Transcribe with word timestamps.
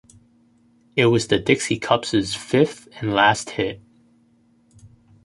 It 0.95 1.05
was 1.05 1.27
The 1.27 1.37
Dixie 1.37 1.77
Cups' 1.77 2.33
fifth 2.33 2.87
and 3.01 3.13
last 3.13 3.51
hit. 3.51 3.83